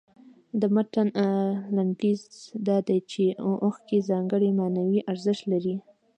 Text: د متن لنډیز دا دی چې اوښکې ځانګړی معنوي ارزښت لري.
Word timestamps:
د 0.59 0.61
متن 0.75 1.07
لنډیز 1.75 2.21
دا 2.67 2.77
دی 2.87 2.99
چې 3.11 3.23
اوښکې 3.65 3.97
ځانګړی 4.09 4.49
معنوي 4.59 4.99
ارزښت 5.11 5.43
لري. 5.51 5.75